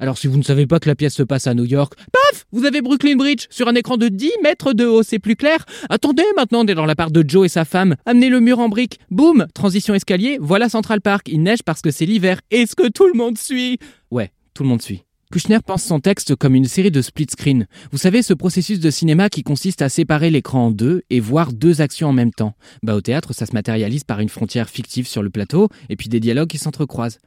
Alors 0.00 0.18
si 0.18 0.26
vous 0.26 0.38
ne 0.38 0.42
savez 0.42 0.66
pas 0.66 0.80
que 0.80 0.88
la 0.88 0.94
pièce 0.94 1.14
se 1.14 1.22
passe 1.22 1.46
à 1.46 1.54
New 1.54 1.64
York, 1.64 1.94
paf 2.12 2.46
Vous 2.52 2.64
avez 2.64 2.82
Brooklyn 2.82 3.16
Bridge 3.16 3.46
sur 3.50 3.68
un 3.68 3.74
écran 3.74 3.96
de 3.96 4.08
10 4.08 4.30
mètres 4.42 4.72
de 4.72 4.86
haut, 4.86 5.02
c'est 5.02 5.18
plus 5.18 5.36
clair 5.36 5.64
Attendez, 5.90 6.24
maintenant 6.36 6.60
on 6.64 6.66
est 6.66 6.74
dans 6.74 6.86
la 6.86 6.94
part 6.94 7.10
de 7.10 7.24
Joe 7.26 7.46
et 7.46 7.48
sa 7.48 7.64
femme. 7.64 7.96
Amenez 8.06 8.28
le 8.28 8.40
mur 8.40 8.58
en 8.58 8.68
briques. 8.68 8.98
Boum 9.10 9.46
Transition 9.54 9.94
escalier, 9.94 10.38
voilà 10.40 10.68
Central 10.68 11.00
Park. 11.00 11.28
Il 11.28 11.42
neige 11.42 11.62
parce 11.64 11.82
que 11.82 11.90
c'est 11.90 12.06
l'hiver. 12.06 12.40
Est-ce 12.50 12.74
que 12.74 12.88
tout 12.88 13.06
le 13.06 13.14
monde 13.14 13.38
suit? 13.38 13.78
Ouais, 14.10 14.32
tout 14.54 14.62
le 14.62 14.68
monde 14.68 14.82
suit. 14.82 15.02
Kushner 15.30 15.58
pense 15.64 15.82
son 15.82 16.00
texte 16.00 16.34
comme 16.36 16.54
une 16.54 16.64
série 16.64 16.90
de 16.90 17.02
split 17.02 17.26
screen. 17.30 17.66
Vous 17.92 17.98
savez, 17.98 18.22
ce 18.22 18.32
processus 18.32 18.80
de 18.80 18.90
cinéma 18.90 19.28
qui 19.28 19.42
consiste 19.42 19.82
à 19.82 19.90
séparer 19.90 20.30
l'écran 20.30 20.68
en 20.68 20.70
deux 20.70 21.02
et 21.10 21.20
voir 21.20 21.52
deux 21.52 21.82
actions 21.82 22.08
en 22.08 22.14
même 22.14 22.32
temps. 22.32 22.54
Bah, 22.82 22.94
au 22.94 23.02
théâtre, 23.02 23.34
ça 23.34 23.44
se 23.44 23.52
matérialise 23.52 24.04
par 24.04 24.20
une 24.20 24.30
frontière 24.30 24.70
fictive 24.70 25.06
sur 25.06 25.22
le 25.22 25.28
plateau 25.28 25.68
et 25.90 25.96
puis 25.96 26.08
des 26.08 26.18
dialogues 26.18 26.48
qui 26.48 26.56
s'entrecroisent. 26.56 27.18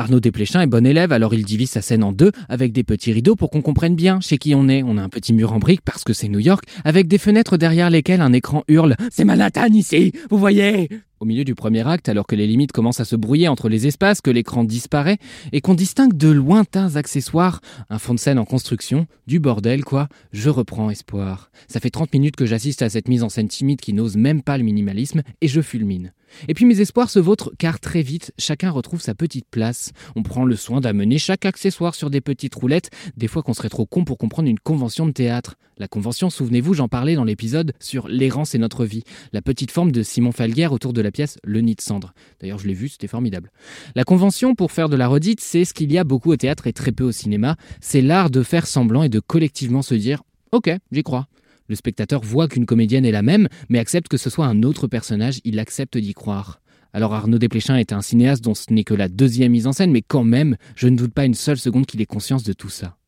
Arnaud 0.00 0.18
Desplechin 0.18 0.62
est 0.62 0.66
bon 0.66 0.86
élève, 0.86 1.12
alors 1.12 1.34
il 1.34 1.44
divise 1.44 1.68
sa 1.68 1.82
scène 1.82 2.02
en 2.02 2.12
deux 2.12 2.32
avec 2.48 2.72
des 2.72 2.84
petits 2.84 3.12
rideaux 3.12 3.36
pour 3.36 3.50
qu'on 3.50 3.60
comprenne 3.60 3.94
bien 3.94 4.18
chez 4.20 4.38
qui 4.38 4.54
on 4.54 4.66
est. 4.66 4.82
On 4.82 4.96
a 4.96 5.02
un 5.02 5.10
petit 5.10 5.34
mur 5.34 5.52
en 5.52 5.58
briques 5.58 5.82
parce 5.84 6.04
que 6.04 6.14
c'est 6.14 6.28
New 6.28 6.38
York, 6.38 6.64
avec 6.84 7.06
des 7.06 7.18
fenêtres 7.18 7.58
derrière 7.58 7.90
lesquelles 7.90 8.22
un 8.22 8.32
écran 8.32 8.64
hurle 8.66 8.96
C'est 9.10 9.26
Manhattan 9.26 9.74
ici, 9.74 10.12
vous 10.30 10.38
voyez? 10.38 10.88
Au 11.20 11.26
milieu 11.26 11.44
du 11.44 11.54
premier 11.54 11.86
acte, 11.86 12.08
alors 12.08 12.26
que 12.26 12.34
les 12.34 12.46
limites 12.46 12.72
commencent 12.72 13.00
à 13.00 13.04
se 13.04 13.14
brouiller 13.14 13.46
entre 13.46 13.68
les 13.68 13.86
espaces, 13.86 14.22
que 14.22 14.30
l'écran 14.30 14.64
disparaît, 14.64 15.18
et 15.52 15.60
qu'on 15.60 15.74
distingue 15.74 16.16
de 16.16 16.30
lointains 16.30 16.96
accessoires, 16.96 17.60
un 17.90 17.98
fond 17.98 18.14
de 18.14 18.18
scène 18.18 18.38
en 18.38 18.46
construction, 18.46 19.06
du 19.26 19.38
bordel 19.38 19.84
quoi, 19.84 20.08
je 20.32 20.48
reprends 20.48 20.88
espoir. 20.88 21.50
Ça 21.68 21.78
fait 21.78 21.90
30 21.90 22.14
minutes 22.14 22.36
que 22.36 22.46
j'assiste 22.46 22.80
à 22.80 22.88
cette 22.88 23.08
mise 23.08 23.22
en 23.22 23.28
scène 23.28 23.48
timide 23.48 23.80
qui 23.80 23.92
n'ose 23.92 24.16
même 24.16 24.42
pas 24.42 24.56
le 24.56 24.64
minimalisme, 24.64 25.22
et 25.42 25.48
je 25.48 25.60
fulmine. 25.60 26.12
Et 26.48 26.54
puis 26.54 26.64
mes 26.64 26.80
espoirs 26.80 27.10
se 27.10 27.18
vautrent 27.18 27.52
car 27.58 27.80
très 27.80 28.02
vite, 28.02 28.32
chacun 28.38 28.70
retrouve 28.70 29.02
sa 29.02 29.14
petite 29.14 29.46
place. 29.50 29.92
On 30.16 30.22
prend 30.22 30.44
le 30.44 30.56
soin 30.56 30.80
d'amener 30.80 31.18
chaque 31.18 31.44
accessoire 31.44 31.94
sur 31.94 32.08
des 32.08 32.20
petites 32.20 32.54
roulettes, 32.54 32.90
des 33.16 33.28
fois 33.28 33.42
qu'on 33.42 33.52
serait 33.52 33.68
trop 33.68 33.84
con 33.84 34.04
pour 34.04 34.16
comprendre 34.16 34.48
une 34.48 34.60
convention 34.60 35.06
de 35.06 35.12
théâtre. 35.12 35.56
La 35.80 35.88
convention, 35.88 36.28
souvenez-vous, 36.28 36.74
j'en 36.74 36.88
parlais 36.88 37.14
dans 37.14 37.24
l'épisode 37.24 37.72
sur 37.80 38.06
L'errance 38.06 38.54
et 38.54 38.58
notre 38.58 38.84
vie, 38.84 39.02
la 39.32 39.40
petite 39.40 39.70
forme 39.70 39.92
de 39.92 40.02
Simon 40.02 40.30
Falguière 40.30 40.74
autour 40.74 40.92
de 40.92 41.00
la 41.00 41.10
pièce 41.10 41.38
Le 41.42 41.62
Nid 41.62 41.76
de 41.76 41.80
cendre. 41.80 42.12
D'ailleurs, 42.38 42.58
je 42.58 42.68
l'ai 42.68 42.74
vu, 42.74 42.90
c'était 42.90 43.06
formidable. 43.06 43.50
La 43.94 44.04
convention, 44.04 44.54
pour 44.54 44.72
faire 44.72 44.90
de 44.90 44.96
la 44.96 45.08
redite, 45.08 45.40
c'est 45.40 45.64
ce 45.64 45.72
qu'il 45.72 45.90
y 45.90 45.96
a 45.96 46.04
beaucoup 46.04 46.32
au 46.32 46.36
théâtre 46.36 46.66
et 46.66 46.74
très 46.74 46.92
peu 46.92 47.04
au 47.04 47.12
cinéma. 47.12 47.56
C'est 47.80 48.02
l'art 48.02 48.28
de 48.28 48.42
faire 48.42 48.66
semblant 48.66 49.04
et 49.04 49.08
de 49.08 49.20
collectivement 49.20 49.80
se 49.80 49.94
dire 49.94 50.22
Ok, 50.52 50.70
j'y 50.92 51.02
crois. 51.02 51.28
Le 51.66 51.76
spectateur 51.76 52.20
voit 52.20 52.46
qu'une 52.46 52.66
comédienne 52.66 53.06
est 53.06 53.10
la 53.10 53.22
même, 53.22 53.48
mais 53.70 53.78
accepte 53.78 54.08
que 54.08 54.18
ce 54.18 54.28
soit 54.28 54.44
un 54.44 54.62
autre 54.62 54.86
personnage, 54.86 55.40
il 55.44 55.58
accepte 55.58 55.96
d'y 55.96 56.12
croire. 56.12 56.60
Alors 56.92 57.14
Arnaud 57.14 57.38
Desplechin 57.38 57.76
est 57.76 57.94
un 57.94 58.02
cinéaste 58.02 58.44
dont 58.44 58.54
ce 58.54 58.70
n'est 58.70 58.84
que 58.84 58.92
la 58.92 59.08
deuxième 59.08 59.52
mise 59.52 59.66
en 59.66 59.72
scène, 59.72 59.92
mais 59.92 60.02
quand 60.02 60.24
même, 60.24 60.58
je 60.76 60.88
ne 60.88 60.96
doute 60.98 61.14
pas 61.14 61.24
une 61.24 61.32
seule 61.32 61.56
seconde 61.56 61.86
qu'il 61.86 62.02
ait 62.02 62.06
conscience 62.06 62.42
de 62.42 62.52
tout 62.52 62.68
ça. 62.68 62.98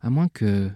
À 0.00 0.10
moins 0.10 0.28
que... 0.28 0.70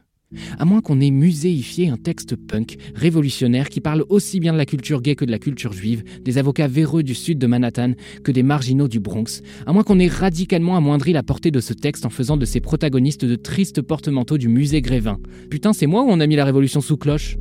À 0.58 0.64
moins 0.64 0.80
qu'on 0.80 1.00
ait 1.00 1.10
muséifié 1.10 1.88
un 1.88 1.96
texte 1.96 2.36
punk, 2.36 2.76
révolutionnaire, 2.94 3.68
qui 3.68 3.80
parle 3.80 4.04
aussi 4.08 4.40
bien 4.40 4.52
de 4.52 4.58
la 4.58 4.66
culture 4.66 5.02
gay 5.02 5.14
que 5.14 5.24
de 5.24 5.30
la 5.30 5.38
culture 5.38 5.72
juive, 5.72 6.04
des 6.22 6.38
avocats 6.38 6.68
véreux 6.68 7.02
du 7.02 7.14
sud 7.14 7.38
de 7.38 7.46
Manhattan 7.46 7.92
que 8.22 8.32
des 8.32 8.42
marginaux 8.42 8.88
du 8.88 9.00
Bronx, 9.00 9.42
à 9.66 9.72
moins 9.72 9.82
qu'on 9.82 9.98
ait 9.98 10.08
radicalement 10.08 10.76
amoindri 10.76 11.12
la 11.12 11.22
portée 11.22 11.50
de 11.50 11.60
ce 11.60 11.72
texte 11.72 12.06
en 12.06 12.10
faisant 12.10 12.36
de 12.36 12.44
ses 12.44 12.60
protagonistes 12.60 13.24
de 13.24 13.36
tristes 13.36 13.82
porte-manteaux 13.82 14.38
du 14.38 14.48
musée 14.48 14.82
Grévin. 14.82 15.18
Putain, 15.50 15.72
c'est 15.72 15.86
moi 15.86 16.02
ou 16.02 16.06
on 16.08 16.20
a 16.20 16.26
mis 16.26 16.36
la 16.36 16.44
révolution 16.44 16.80
sous 16.80 16.96
cloche? 16.96 17.36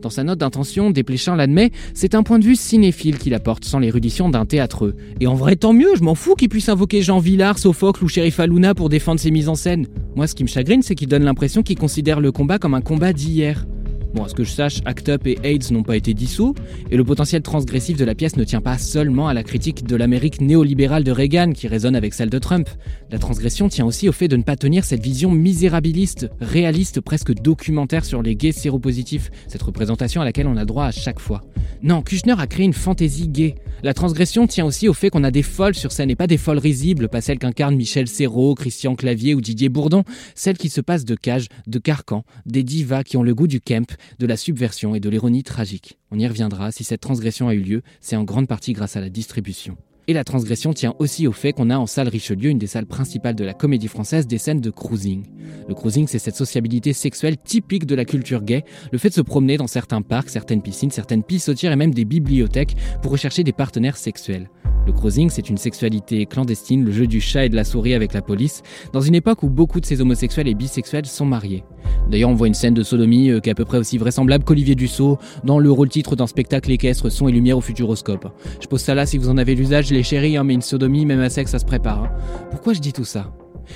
Dans 0.00 0.10
sa 0.10 0.24
note 0.24 0.38
d'intention, 0.38 0.90
Desplechin 0.90 1.36
l'admet, 1.36 1.70
c'est 1.94 2.14
un 2.14 2.22
point 2.22 2.38
de 2.38 2.44
vue 2.44 2.56
cinéphile 2.56 3.18
qu'il 3.18 3.34
apporte 3.34 3.64
sans 3.64 3.78
l'érudition 3.78 4.28
d'un 4.28 4.46
théâtreux. 4.46 4.96
Et 5.20 5.26
en 5.26 5.34
vrai, 5.34 5.56
tant 5.56 5.72
mieux, 5.72 5.94
je 5.96 6.02
m'en 6.02 6.14
fous 6.14 6.34
qu'il 6.34 6.48
puisse 6.48 6.68
invoquer 6.68 7.02
Jean 7.02 7.18
Villard, 7.18 7.58
Sophocle 7.58 8.04
ou 8.04 8.08
Sheriff 8.08 8.40
Aluna 8.40 8.74
pour 8.74 8.88
défendre 8.88 9.20
ses 9.20 9.30
mises 9.30 9.48
en 9.48 9.54
scène. 9.54 9.86
Moi, 10.16 10.26
ce 10.26 10.34
qui 10.34 10.42
me 10.42 10.48
chagrine, 10.48 10.82
c'est 10.82 10.94
qu'il 10.94 11.08
donne 11.08 11.24
l'impression 11.24 11.62
qu'il 11.62 11.78
considère 11.78 12.20
le 12.20 12.32
combat 12.32 12.58
comme 12.58 12.74
un 12.74 12.80
combat 12.80 13.12
d'hier. 13.12 13.66
Bon, 14.14 14.24
à 14.24 14.28
ce 14.28 14.34
que 14.34 14.42
je 14.42 14.50
sache, 14.50 14.80
Act 14.86 15.08
Up 15.08 15.26
et 15.26 15.38
AIDS 15.44 15.70
n'ont 15.70 15.84
pas 15.84 15.96
été 15.96 16.14
dissous, 16.14 16.54
et 16.90 16.96
le 16.96 17.04
potentiel 17.04 17.42
transgressif 17.42 17.96
de 17.96 18.04
la 18.04 18.16
pièce 18.16 18.36
ne 18.36 18.42
tient 18.42 18.60
pas 18.60 18.76
seulement 18.76 19.28
à 19.28 19.34
la 19.34 19.44
critique 19.44 19.86
de 19.86 19.94
l'Amérique 19.94 20.40
néolibérale 20.40 21.04
de 21.04 21.12
Reagan 21.12 21.52
qui 21.52 21.68
résonne 21.68 21.94
avec 21.94 22.14
celle 22.14 22.28
de 22.28 22.38
Trump. 22.38 22.68
La 23.10 23.18
transgression 23.18 23.68
tient 23.68 23.86
aussi 23.86 24.08
au 24.08 24.12
fait 24.12 24.26
de 24.26 24.36
ne 24.36 24.42
pas 24.42 24.56
tenir 24.56 24.84
cette 24.84 25.02
vision 25.02 25.30
misérabiliste, 25.30 26.28
réaliste, 26.40 27.00
presque 27.00 27.32
documentaire 27.34 28.04
sur 28.04 28.20
les 28.20 28.34
gays 28.34 28.50
séropositifs, 28.50 29.30
cette 29.46 29.62
représentation 29.62 30.20
à 30.20 30.24
laquelle 30.24 30.48
on 30.48 30.56
a 30.56 30.64
droit 30.64 30.86
à 30.86 30.92
chaque 30.92 31.20
fois. 31.20 31.42
Non, 31.82 32.02
Kushner 32.02 32.34
a 32.36 32.46
créé 32.46 32.66
une 32.66 32.72
fantaisie 32.72 33.28
gay. 33.28 33.54
La 33.82 33.94
transgression 33.94 34.46
tient 34.46 34.66
aussi 34.66 34.88
au 34.88 34.92
fait 34.92 35.08
qu'on 35.08 35.24
a 35.24 35.30
des 35.30 35.42
folles 35.42 35.74
sur 35.74 35.92
scène, 35.92 36.10
et 36.10 36.16
pas 36.16 36.26
des 36.26 36.36
folles 36.36 36.58
risibles, 36.58 37.08
pas 37.08 37.20
celles 37.20 37.38
qu'incarnent 37.38 37.76
Michel 37.76 38.08
Serrault, 38.08 38.54
Christian 38.54 38.96
Clavier 38.96 39.34
ou 39.34 39.40
Didier 39.40 39.70
Bourdon, 39.70 40.04
celles 40.34 40.58
qui 40.58 40.68
se 40.68 40.80
passent 40.80 41.06
de 41.06 41.14
cages, 41.14 41.46
de 41.66 41.78
carcans, 41.78 42.24
des 42.44 42.62
divas 42.62 43.04
qui 43.04 43.16
ont 43.16 43.22
le 43.22 43.34
goût 43.34 43.46
du 43.46 43.60
camp, 43.60 43.96
de 44.18 44.26
la 44.26 44.36
subversion 44.36 44.94
et 44.94 45.00
de 45.00 45.08
l'ironie 45.08 45.42
tragique. 45.42 45.98
On 46.10 46.18
y 46.18 46.26
reviendra, 46.26 46.72
si 46.72 46.84
cette 46.84 47.00
transgression 47.00 47.48
a 47.48 47.54
eu 47.54 47.60
lieu, 47.60 47.82
c'est 48.00 48.16
en 48.16 48.24
grande 48.24 48.48
partie 48.48 48.72
grâce 48.72 48.96
à 48.96 49.00
la 49.00 49.08
distribution. 49.08 49.76
Et 50.10 50.12
la 50.12 50.24
transgression 50.24 50.72
tient 50.72 50.94
aussi 50.98 51.28
au 51.28 51.32
fait 51.32 51.52
qu'on 51.52 51.70
a 51.70 51.78
en 51.78 51.86
salle 51.86 52.08
Richelieu, 52.08 52.50
une 52.50 52.58
des 52.58 52.66
salles 52.66 52.86
principales 52.86 53.36
de 53.36 53.44
la 53.44 53.54
comédie 53.54 53.86
française, 53.86 54.26
des 54.26 54.38
scènes 54.38 54.60
de 54.60 54.70
cruising. 54.70 55.24
Le 55.68 55.74
cruising, 55.74 56.08
c'est 56.08 56.18
cette 56.18 56.34
sociabilité 56.34 56.92
sexuelle 56.92 57.36
typique 57.36 57.86
de 57.86 57.94
la 57.94 58.04
culture 58.04 58.42
gay, 58.42 58.64
le 58.90 58.98
fait 58.98 59.10
de 59.10 59.14
se 59.14 59.20
promener 59.20 59.56
dans 59.56 59.68
certains 59.68 60.02
parcs, 60.02 60.30
certaines 60.30 60.62
piscines, 60.62 60.90
certaines 60.90 61.22
pissotières 61.22 61.70
et 61.70 61.76
même 61.76 61.94
des 61.94 62.04
bibliothèques 62.04 62.74
pour 63.02 63.12
rechercher 63.12 63.44
des 63.44 63.52
partenaires 63.52 63.96
sexuels. 63.96 64.50
Le 64.90 64.96
cruising, 64.96 65.30
c'est 65.30 65.48
une 65.48 65.56
sexualité 65.56 66.26
clandestine, 66.26 66.84
le 66.84 66.90
jeu 66.90 67.06
du 67.06 67.20
chat 67.20 67.44
et 67.44 67.48
de 67.48 67.54
la 67.54 67.62
souris 67.62 67.94
avec 67.94 68.12
la 68.12 68.22
police, 68.22 68.62
dans 68.92 69.00
une 69.00 69.14
époque 69.14 69.44
où 69.44 69.48
beaucoup 69.48 69.78
de 69.78 69.86
ces 69.86 70.00
homosexuels 70.00 70.48
et 70.48 70.54
bisexuels 70.54 71.06
sont 71.06 71.24
mariés. 71.24 71.62
D'ailleurs, 72.10 72.30
on 72.30 72.34
voit 72.34 72.48
une 72.48 72.54
scène 72.54 72.74
de 72.74 72.82
sodomie 72.82 73.30
euh, 73.30 73.38
qui 73.38 73.50
est 73.50 73.52
à 73.52 73.54
peu 73.54 73.64
près 73.64 73.78
aussi 73.78 73.98
vraisemblable 73.98 74.42
qu'Olivier 74.42 74.74
Dussault 74.74 75.18
dans 75.44 75.60
le 75.60 75.70
rôle-titre 75.70 76.16
d'un 76.16 76.26
spectacle 76.26 76.72
équestre 76.72 77.08
Son 77.08 77.28
et 77.28 77.32
Lumière 77.32 77.56
au 77.56 77.60
Futuroscope. 77.60 78.36
Je 78.60 78.66
pose 78.66 78.80
ça 78.80 78.96
là 78.96 79.06
si 79.06 79.16
vous 79.16 79.28
en 79.28 79.36
avez 79.36 79.54
l'usage, 79.54 79.92
les 79.92 80.02
chéris, 80.02 80.36
hein, 80.36 80.42
mais 80.42 80.54
une 80.54 80.60
sodomie, 80.60 81.06
même 81.06 81.20
à 81.20 81.30
sexe, 81.30 81.52
ça 81.52 81.60
se 81.60 81.64
prépare. 81.64 82.02
Hein. 82.02 82.10
Pourquoi 82.50 82.72
je 82.72 82.80
dis 82.80 82.92
tout 82.92 83.04
ça? 83.04 83.32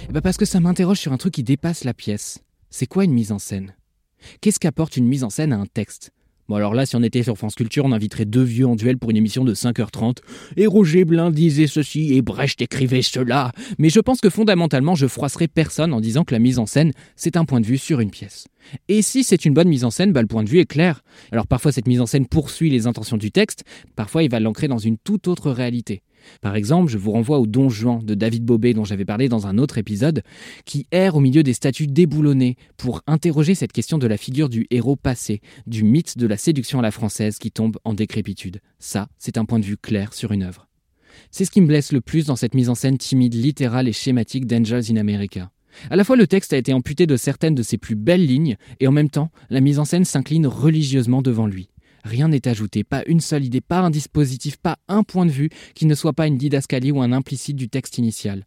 Eh 0.08 0.12
ben 0.12 0.20
parce 0.20 0.36
que 0.36 0.44
ça 0.44 0.58
m'interroge 0.58 0.98
sur 0.98 1.12
un 1.12 1.16
truc 1.16 1.34
qui 1.34 1.44
dépasse 1.44 1.84
la 1.84 1.94
pièce. 1.94 2.40
C'est 2.70 2.88
quoi 2.88 3.04
une 3.04 3.12
mise 3.12 3.30
en 3.30 3.38
scène? 3.38 3.76
Qu'est-ce 4.40 4.58
qu'apporte 4.58 4.96
une 4.96 5.06
mise 5.06 5.22
en 5.22 5.30
scène 5.30 5.52
à 5.52 5.58
un 5.58 5.66
texte? 5.66 6.10
Bon 6.46 6.56
alors 6.56 6.74
là, 6.74 6.84
si 6.84 6.94
on 6.94 7.02
était 7.02 7.22
sur 7.22 7.38
France 7.38 7.54
Culture, 7.54 7.86
on 7.86 7.92
inviterait 7.92 8.26
deux 8.26 8.42
vieux 8.42 8.66
en 8.66 8.76
duel 8.76 8.98
pour 8.98 9.10
une 9.10 9.16
émission 9.16 9.44
de 9.44 9.54
5h30. 9.54 10.18
Et 10.58 10.66
Roger 10.66 11.06
Blin 11.06 11.30
disait 11.30 11.66
ceci, 11.66 12.12
et 12.12 12.20
Brecht 12.20 12.60
écrivait 12.60 13.00
cela. 13.00 13.52
Mais 13.78 13.88
je 13.88 13.98
pense 13.98 14.20
que 14.20 14.28
fondamentalement, 14.28 14.94
je 14.94 15.06
froisserai 15.06 15.48
personne 15.48 15.94
en 15.94 16.02
disant 16.02 16.24
que 16.24 16.34
la 16.34 16.38
mise 16.38 16.58
en 16.58 16.66
scène, 16.66 16.92
c'est 17.16 17.38
un 17.38 17.46
point 17.46 17.62
de 17.62 17.66
vue 17.66 17.78
sur 17.78 18.00
une 18.00 18.10
pièce. 18.10 18.46
Et 18.88 19.00
si 19.00 19.24
c'est 19.24 19.46
une 19.46 19.54
bonne 19.54 19.68
mise 19.68 19.84
en 19.84 19.90
scène, 19.90 20.12
bah, 20.12 20.20
le 20.20 20.28
point 20.28 20.44
de 20.44 20.50
vue 20.50 20.60
est 20.60 20.66
clair. 20.66 21.02
Alors 21.32 21.46
parfois 21.46 21.72
cette 21.72 21.88
mise 21.88 22.02
en 22.02 22.06
scène 22.06 22.26
poursuit 22.26 22.68
les 22.68 22.86
intentions 22.86 23.16
du 23.16 23.30
texte, 23.30 23.64
parfois 23.96 24.22
il 24.22 24.30
va 24.30 24.38
l'ancrer 24.38 24.68
dans 24.68 24.78
une 24.78 24.98
toute 24.98 25.28
autre 25.28 25.50
réalité. 25.50 26.02
Par 26.40 26.56
exemple, 26.56 26.90
je 26.90 26.98
vous 26.98 27.12
renvoie 27.12 27.38
au 27.38 27.46
Don 27.46 27.68
Juan 27.68 28.04
de 28.04 28.14
David 28.14 28.44
Bobet 28.44 28.74
dont 28.74 28.84
j'avais 28.84 29.04
parlé 29.04 29.28
dans 29.28 29.46
un 29.46 29.58
autre 29.58 29.78
épisode, 29.78 30.22
qui 30.64 30.86
erre 30.90 31.16
au 31.16 31.20
milieu 31.20 31.42
des 31.42 31.52
statues 31.52 31.86
déboulonnées 31.86 32.56
pour 32.76 33.02
interroger 33.06 33.54
cette 33.54 33.72
question 33.72 33.98
de 33.98 34.06
la 34.06 34.16
figure 34.16 34.48
du 34.48 34.66
héros 34.70 34.96
passé, 34.96 35.40
du 35.66 35.84
mythe 35.84 36.18
de 36.18 36.26
la 36.26 36.36
séduction 36.36 36.78
à 36.78 36.82
la 36.82 36.90
française 36.90 37.38
qui 37.38 37.50
tombe 37.50 37.78
en 37.84 37.94
décrépitude. 37.94 38.60
Ça, 38.78 39.08
c'est 39.18 39.38
un 39.38 39.44
point 39.44 39.58
de 39.58 39.64
vue 39.64 39.76
clair 39.76 40.12
sur 40.14 40.32
une 40.32 40.42
œuvre. 40.42 40.68
C'est 41.30 41.44
ce 41.44 41.50
qui 41.50 41.60
me 41.60 41.66
blesse 41.66 41.92
le 41.92 42.00
plus 42.00 42.26
dans 42.26 42.36
cette 42.36 42.54
mise 42.54 42.68
en 42.68 42.74
scène 42.74 42.98
timide, 42.98 43.34
littérale 43.34 43.88
et 43.88 43.92
schématique 43.92 44.46
d'Angels 44.46 44.90
in 44.90 44.96
America. 44.96 45.50
À 45.90 45.96
la 45.96 46.04
fois 46.04 46.16
le 46.16 46.26
texte 46.26 46.52
a 46.52 46.56
été 46.56 46.72
amputé 46.72 47.06
de 47.06 47.16
certaines 47.16 47.54
de 47.54 47.62
ses 47.62 47.78
plus 47.78 47.96
belles 47.96 48.26
lignes, 48.26 48.56
et 48.80 48.86
en 48.86 48.92
même 48.92 49.10
temps, 49.10 49.30
la 49.50 49.60
mise 49.60 49.78
en 49.78 49.84
scène 49.84 50.04
s'incline 50.04 50.46
religieusement 50.46 51.22
devant 51.22 51.46
lui. 51.46 51.68
Rien 52.04 52.28
n'est 52.28 52.46
ajouté, 52.46 52.84
pas 52.84 53.02
une 53.06 53.20
seule 53.20 53.44
idée, 53.44 53.62
pas 53.62 53.80
un 53.80 53.88
dispositif, 53.88 54.58
pas 54.58 54.76
un 54.88 55.02
point 55.02 55.24
de 55.24 55.30
vue 55.30 55.48
qui 55.74 55.86
ne 55.86 55.94
soit 55.94 56.12
pas 56.12 56.26
une 56.26 56.36
didascalie 56.36 56.92
ou 56.92 57.00
un 57.00 57.12
implicite 57.12 57.56
du 57.56 57.70
texte 57.70 57.96
initial 57.96 58.44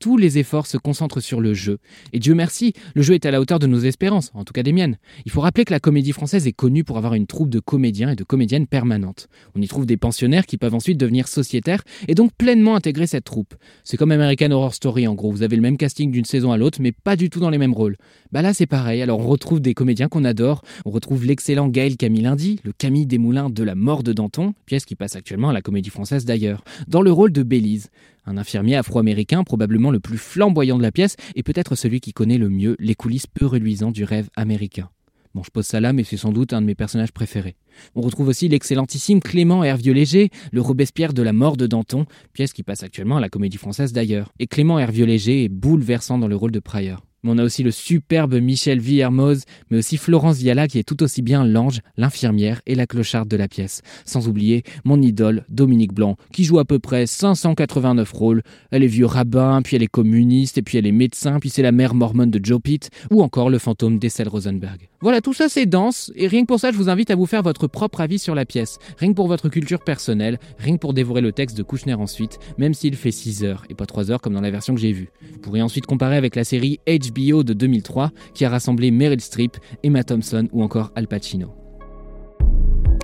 tous 0.00 0.16
les 0.16 0.38
efforts 0.38 0.66
se 0.66 0.78
concentrent 0.78 1.20
sur 1.20 1.40
le 1.40 1.52
jeu. 1.52 1.78
Et 2.14 2.18
Dieu 2.18 2.34
merci, 2.34 2.72
le 2.94 3.02
jeu 3.02 3.14
est 3.14 3.26
à 3.26 3.30
la 3.30 3.40
hauteur 3.40 3.58
de 3.58 3.66
nos 3.66 3.80
espérances, 3.80 4.30
en 4.34 4.44
tout 4.44 4.54
cas 4.54 4.62
des 4.62 4.72
miennes. 4.72 4.96
Il 5.26 5.30
faut 5.30 5.42
rappeler 5.42 5.66
que 5.66 5.72
la 5.72 5.78
comédie 5.78 6.12
française 6.12 6.46
est 6.46 6.52
connue 6.52 6.84
pour 6.84 6.96
avoir 6.96 7.12
une 7.12 7.26
troupe 7.26 7.50
de 7.50 7.60
comédiens 7.60 8.10
et 8.10 8.16
de 8.16 8.24
comédiennes 8.24 8.66
permanentes. 8.66 9.28
On 9.54 9.60
y 9.60 9.68
trouve 9.68 9.84
des 9.84 9.98
pensionnaires 9.98 10.46
qui 10.46 10.56
peuvent 10.56 10.74
ensuite 10.74 10.98
devenir 10.98 11.28
sociétaires 11.28 11.84
et 12.08 12.14
donc 12.14 12.32
pleinement 12.32 12.76
intégrer 12.76 13.06
cette 13.06 13.24
troupe. 13.24 13.54
C'est 13.84 13.98
comme 13.98 14.10
American 14.10 14.50
Horror 14.50 14.72
Story 14.72 15.06
en 15.06 15.14
gros, 15.14 15.30
vous 15.30 15.42
avez 15.42 15.56
le 15.56 15.62
même 15.62 15.76
casting 15.76 16.10
d'une 16.10 16.24
saison 16.24 16.50
à 16.50 16.56
l'autre 16.56 16.78
mais 16.80 16.92
pas 16.92 17.14
du 17.14 17.28
tout 17.28 17.40
dans 17.40 17.50
les 17.50 17.58
mêmes 17.58 17.74
rôles. 17.74 17.96
Bah 18.32 18.40
là 18.40 18.54
c'est 18.54 18.66
pareil, 18.66 19.02
alors 19.02 19.20
on 19.20 19.26
retrouve 19.26 19.60
des 19.60 19.74
comédiens 19.74 20.08
qu'on 20.08 20.24
adore, 20.24 20.62
on 20.86 20.90
retrouve 20.90 21.26
l'excellent 21.26 21.68
Gaël 21.68 21.98
Camille 21.98 22.22
Lindy, 22.22 22.60
le 22.64 22.72
Camille 22.72 23.04
Desmoulins 23.04 23.50
de 23.50 23.62
La 23.62 23.74
mort 23.74 24.02
de 24.02 24.14
Danton, 24.14 24.54
pièce 24.64 24.86
qui 24.86 24.94
passe 24.94 25.14
actuellement 25.14 25.50
à 25.50 25.52
la 25.52 25.60
comédie 25.60 25.90
française 25.90 26.24
d'ailleurs, 26.24 26.64
dans 26.88 27.02
le 27.02 27.12
rôle 27.12 27.32
de 27.32 27.42
Bélise 27.42 27.90
un 28.26 28.36
infirmier 28.36 28.76
afro-américain 28.76 29.44
probablement 29.44 29.90
le 29.90 30.00
plus 30.00 30.18
flamboyant 30.18 30.78
de 30.78 30.82
la 30.82 30.92
pièce 30.92 31.16
et 31.34 31.42
peut-être 31.42 31.74
celui 31.74 32.00
qui 32.00 32.12
connaît 32.12 32.38
le 32.38 32.48
mieux 32.48 32.76
les 32.78 32.94
coulisses 32.94 33.26
peu 33.26 33.46
reluisantes 33.46 33.94
du 33.94 34.04
rêve 34.04 34.28
américain. 34.36 34.90
Bon, 35.34 35.44
je 35.44 35.50
pose 35.50 35.66
ça 35.66 35.78
là, 35.78 35.92
mais 35.92 36.02
c'est 36.02 36.16
sans 36.16 36.32
doute 36.32 36.52
un 36.52 36.60
de 36.60 36.66
mes 36.66 36.74
personnages 36.74 37.12
préférés. 37.12 37.54
On 37.94 38.00
retrouve 38.00 38.28
aussi 38.28 38.48
l'excellentissime 38.48 39.20
Clément 39.20 39.62
Hervieux 39.62 39.92
Léger, 39.92 40.30
le 40.50 40.60
Robespierre 40.60 41.12
de 41.12 41.22
la 41.22 41.32
mort 41.32 41.56
de 41.56 41.68
Danton, 41.68 42.06
pièce 42.32 42.52
qui 42.52 42.64
passe 42.64 42.82
actuellement 42.82 43.18
à 43.18 43.20
la 43.20 43.28
Comédie 43.28 43.56
Française 43.56 43.92
d'ailleurs. 43.92 44.32
Et 44.40 44.48
Clément 44.48 44.80
Hervieux 44.80 45.06
Léger 45.06 45.44
est 45.44 45.48
bouleversant 45.48 46.18
dans 46.18 46.28
le 46.28 46.34
rôle 46.34 46.50
de 46.50 46.58
Prior. 46.58 47.04
Mais 47.22 47.30
on 47.32 47.38
a 47.38 47.44
aussi 47.44 47.62
le 47.62 47.70
superbe 47.70 48.34
Michel 48.34 48.80
Villermoz, 48.80 49.44
mais 49.70 49.78
aussi 49.78 49.96
Florence 49.96 50.38
Viala 50.38 50.68
qui 50.68 50.78
est 50.78 50.84
tout 50.84 51.02
aussi 51.02 51.22
bien 51.22 51.44
l'ange, 51.44 51.80
l'infirmière 51.96 52.60
et 52.66 52.74
la 52.74 52.86
clocharde 52.86 53.28
de 53.28 53.36
la 53.36 53.48
pièce. 53.48 53.82
Sans 54.04 54.28
oublier 54.28 54.62
mon 54.84 55.00
idole 55.00 55.44
Dominique 55.48 55.92
Blanc, 55.92 56.16
qui 56.32 56.44
joue 56.44 56.58
à 56.58 56.64
peu 56.64 56.78
près 56.78 57.06
589 57.06 58.10
rôles. 58.12 58.42
Elle 58.70 58.84
est 58.84 58.88
vieux 58.88 59.06
rabbin, 59.06 59.62
puis 59.62 59.76
elle 59.76 59.82
est 59.82 59.88
communiste, 59.88 60.58
et 60.58 60.62
puis 60.62 60.78
elle 60.78 60.86
est 60.86 60.92
médecin, 60.92 61.38
puis 61.40 61.50
c'est 61.50 61.62
la 61.62 61.72
mère 61.72 61.94
mormone 61.94 62.30
de 62.30 62.44
Joe 62.44 62.60
Pitt, 62.60 62.90
ou 63.10 63.22
encore 63.22 63.50
le 63.50 63.58
fantôme 63.58 63.98
d'Essel 63.98 64.28
Rosenberg. 64.28 64.89
Voilà, 65.02 65.22
tout 65.22 65.32
ça 65.32 65.48
c'est 65.48 65.64
dense, 65.64 66.12
et 66.14 66.26
rien 66.26 66.42
que 66.42 66.46
pour 66.46 66.60
ça 66.60 66.70
je 66.72 66.76
vous 66.76 66.90
invite 66.90 67.10
à 67.10 67.14
vous 67.14 67.24
faire 67.24 67.42
votre 67.42 67.66
propre 67.66 68.02
avis 68.02 68.18
sur 68.18 68.34
la 68.34 68.44
pièce. 68.44 68.78
Rien 68.98 69.10
que 69.10 69.14
pour 69.14 69.28
votre 69.28 69.48
culture 69.48 69.80
personnelle, 69.82 70.38
rien 70.58 70.74
que 70.74 70.80
pour 70.80 70.92
dévorer 70.92 71.22
le 71.22 71.32
texte 71.32 71.56
de 71.56 71.62
Kouchner 71.62 71.94
ensuite, 71.94 72.38
même 72.58 72.74
s'il 72.74 72.94
fait 72.96 73.10
6 73.10 73.44
heures, 73.44 73.64
et 73.70 73.74
pas 73.74 73.86
3 73.86 74.10
heures 74.10 74.20
comme 74.20 74.34
dans 74.34 74.42
la 74.42 74.50
version 74.50 74.74
que 74.74 74.80
j'ai 74.80 74.92
vue. 74.92 75.08
Vous 75.32 75.38
pourrez 75.38 75.62
ensuite 75.62 75.86
comparer 75.86 76.16
avec 76.16 76.36
la 76.36 76.44
série 76.44 76.80
HBO 76.86 77.44
de 77.44 77.54
2003 77.54 78.10
qui 78.34 78.44
a 78.44 78.50
rassemblé 78.50 78.90
Meryl 78.90 79.22
Streep, 79.22 79.56
Emma 79.82 80.04
Thompson 80.04 80.48
ou 80.52 80.62
encore 80.62 80.92
Al 80.94 81.08
Pacino. 81.08 81.54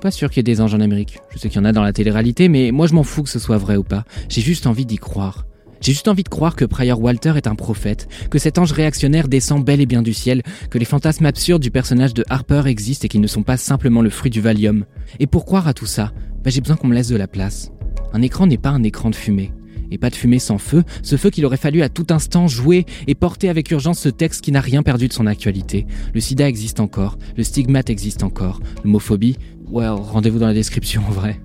Pas 0.02 0.10
sûr 0.10 0.28
qu'il 0.28 0.36
y 0.36 0.40
ait 0.40 0.54
des 0.54 0.60
anges 0.60 0.74
en 0.74 0.80
Amérique. 0.80 1.18
Je 1.30 1.38
sais 1.38 1.48
qu'il 1.48 1.56
y 1.56 1.60
en 1.60 1.64
a 1.64 1.72
dans 1.72 1.82
la 1.82 1.94
télé-réalité, 1.94 2.50
mais 2.50 2.72
moi 2.72 2.86
je 2.86 2.92
m'en 2.92 3.04
fous 3.04 3.22
que 3.22 3.30
ce 3.30 3.38
soit 3.38 3.56
vrai 3.56 3.76
ou 3.76 3.84
pas. 3.84 4.04
J'ai 4.28 4.42
juste 4.42 4.66
envie 4.66 4.84
d'y 4.84 4.98
croire. 4.98 5.46
J'ai 5.80 5.92
juste 5.92 6.08
envie 6.08 6.22
de 6.22 6.28
croire 6.28 6.56
que 6.56 6.64
Prior 6.64 7.00
Walter 7.00 7.34
est 7.36 7.46
un 7.46 7.54
prophète, 7.54 8.08
que 8.30 8.38
cet 8.38 8.58
ange 8.58 8.72
réactionnaire 8.72 9.28
descend 9.28 9.64
bel 9.64 9.80
et 9.80 9.86
bien 9.86 10.02
du 10.02 10.14
ciel, 10.14 10.42
que 10.70 10.78
les 10.78 10.84
fantasmes 10.84 11.26
absurdes 11.26 11.62
du 11.62 11.70
personnage 11.70 12.14
de 12.14 12.24
Harper 12.28 12.62
existent 12.66 13.04
et 13.04 13.08
qu'ils 13.08 13.20
ne 13.20 13.26
sont 13.26 13.42
pas 13.42 13.56
simplement 13.56 14.02
le 14.02 14.10
fruit 14.10 14.30
du 14.30 14.40
Valium. 14.40 14.84
Et 15.20 15.26
pour 15.26 15.44
croire 15.44 15.68
à 15.68 15.74
tout 15.74 15.86
ça, 15.86 16.12
bah, 16.42 16.50
j'ai 16.50 16.60
besoin 16.60 16.76
qu'on 16.76 16.88
me 16.88 16.94
laisse 16.94 17.08
de 17.08 17.16
la 17.16 17.28
place. 17.28 17.70
Un 18.12 18.22
écran 18.22 18.46
n'est 18.46 18.58
pas 18.58 18.70
un 18.70 18.82
écran 18.82 19.10
de 19.10 19.16
fumée 19.16 19.52
et 19.90 19.98
pas 19.98 20.10
de 20.10 20.16
fumée 20.16 20.38
sans 20.38 20.58
feu, 20.58 20.84
ce 21.02 21.16
feu 21.16 21.30
qu'il 21.30 21.46
aurait 21.46 21.56
fallu 21.56 21.82
à 21.82 21.88
tout 21.88 22.06
instant 22.10 22.48
jouer 22.48 22.86
et 23.06 23.14
porter 23.14 23.48
avec 23.48 23.70
urgence 23.70 24.00
ce 24.00 24.08
texte 24.08 24.42
qui 24.42 24.52
n'a 24.52 24.60
rien 24.60 24.82
perdu 24.82 25.08
de 25.08 25.12
son 25.12 25.26
actualité. 25.26 25.86
Le 26.12 26.20
sida 26.20 26.48
existe 26.48 26.80
encore, 26.80 27.18
le 27.36 27.44
stigmate 27.44 27.90
existe 27.90 28.22
encore, 28.22 28.60
l'homophobie, 28.84 29.36
well, 29.70 29.90
rendez-vous 29.90 30.38
dans 30.38 30.46
la 30.46 30.54
description 30.54 31.02
en 31.06 31.12
vrai. 31.12 31.40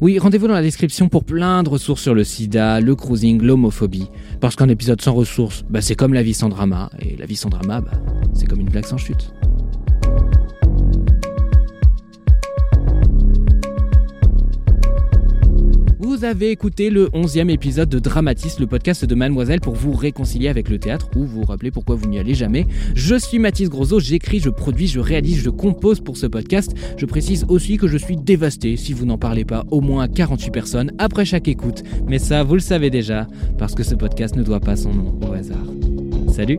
Oui, 0.00 0.18
rendez-vous 0.18 0.48
dans 0.48 0.54
la 0.54 0.62
description 0.62 1.08
pour 1.08 1.24
plein 1.24 1.62
de 1.62 1.68
ressources 1.68 2.02
sur 2.02 2.14
le 2.14 2.24
sida, 2.24 2.80
le 2.80 2.94
cruising, 2.94 3.42
l'homophobie. 3.42 4.08
Parce 4.40 4.56
qu'un 4.56 4.68
épisode 4.68 5.00
sans 5.00 5.14
ressources, 5.14 5.64
bah, 5.68 5.80
c'est 5.80 5.94
comme 5.94 6.14
la 6.14 6.22
vie 6.22 6.34
sans 6.34 6.48
drama, 6.48 6.90
et 6.98 7.16
la 7.16 7.26
vie 7.26 7.36
sans 7.36 7.48
drama, 7.48 7.80
bah, 7.80 7.92
c'est 8.34 8.46
comme 8.46 8.60
une 8.60 8.70
blague 8.70 8.86
sans 8.86 8.98
chute. 8.98 9.32
Vous 16.20 16.26
avez 16.26 16.50
écouté 16.50 16.90
le 16.90 17.06
11e 17.06 17.48
épisode 17.48 17.88
de 17.88 17.98
Dramatis, 17.98 18.60
le 18.60 18.66
podcast 18.66 19.06
de 19.06 19.14
Mademoiselle 19.14 19.62
pour 19.62 19.74
vous 19.74 19.92
réconcilier 19.92 20.48
avec 20.48 20.68
le 20.68 20.78
théâtre 20.78 21.08
ou 21.16 21.24
vous 21.24 21.44
rappeler 21.44 21.70
pourquoi 21.70 21.96
vous 21.96 22.06
n'y 22.08 22.18
allez 22.18 22.34
jamais. 22.34 22.66
Je 22.94 23.14
suis 23.14 23.38
Mathis 23.38 23.70
Grosot, 23.70 24.00
j'écris, 24.00 24.38
je 24.38 24.50
produis, 24.50 24.86
je 24.86 25.00
réalise, 25.00 25.42
je 25.42 25.48
compose 25.48 26.00
pour 26.00 26.18
ce 26.18 26.26
podcast. 26.26 26.74
Je 26.98 27.06
précise 27.06 27.46
aussi 27.48 27.78
que 27.78 27.88
je 27.88 27.96
suis 27.96 28.18
dévasté 28.18 28.76
si 28.76 28.92
vous 28.92 29.06
n'en 29.06 29.16
parlez 29.16 29.46
pas 29.46 29.64
au 29.70 29.80
moins 29.80 30.02
à 30.02 30.08
48 30.08 30.50
personnes 30.50 30.92
après 30.98 31.24
chaque 31.24 31.48
écoute. 31.48 31.84
Mais 32.06 32.18
ça, 32.18 32.42
vous 32.42 32.52
le 32.54 32.60
savez 32.60 32.90
déjà, 32.90 33.26
parce 33.56 33.74
que 33.74 33.82
ce 33.82 33.94
podcast 33.94 34.36
ne 34.36 34.42
doit 34.42 34.60
pas 34.60 34.76
son 34.76 34.92
nom 34.92 35.18
au 35.26 35.32
hasard. 35.32 35.56
Salut 36.30 36.58